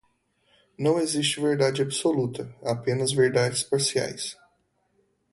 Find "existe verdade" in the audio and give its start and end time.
0.99-1.83